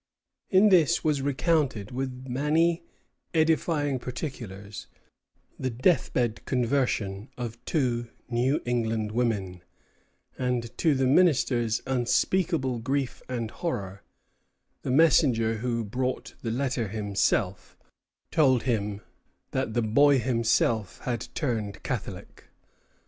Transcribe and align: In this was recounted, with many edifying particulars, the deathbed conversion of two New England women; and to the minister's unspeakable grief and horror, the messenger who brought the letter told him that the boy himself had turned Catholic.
In 0.49 0.69
this 0.69 1.03
was 1.03 1.21
recounted, 1.21 1.91
with 1.91 2.25
many 2.27 2.83
edifying 3.35 3.99
particulars, 3.99 4.87
the 5.59 5.69
deathbed 5.69 6.43
conversion 6.45 7.29
of 7.37 7.63
two 7.65 8.09
New 8.27 8.63
England 8.65 9.11
women; 9.11 9.61
and 10.39 10.75
to 10.79 10.95
the 10.95 11.05
minister's 11.05 11.83
unspeakable 11.85 12.79
grief 12.79 13.21
and 13.29 13.51
horror, 13.51 14.01
the 14.81 14.89
messenger 14.89 15.57
who 15.57 15.83
brought 15.85 16.33
the 16.41 16.49
letter 16.49 16.91
told 18.31 18.63
him 18.63 19.01
that 19.51 19.75
the 19.75 19.83
boy 19.83 20.17
himself 20.17 20.97
had 21.01 21.27
turned 21.35 21.83
Catholic. 21.83 22.45